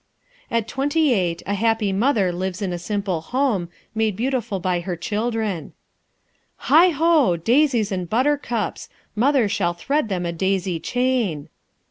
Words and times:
At 0.49 0.67
twenty 0.67 1.13
eight, 1.13 1.43
the 1.45 1.53
happy 1.53 1.93
mother 1.93 2.31
lives 2.31 2.59
in 2.63 2.73
a 2.73 2.79
simple 2.79 3.21
home, 3.21 3.69
made 3.93 4.15
beautiful 4.15 4.59
by 4.59 4.79
her 4.79 4.95
children: 4.95 5.73
"Heigho! 6.61 7.37
daisies 7.37 7.91
and 7.91 8.09
buttercups! 8.09 8.89
Mother 9.15 9.47
shall 9.47 9.73
thread 9.75 10.09
them 10.09 10.25
a 10.25 10.31
daisy 10.31 10.79
chain." 10.79 11.49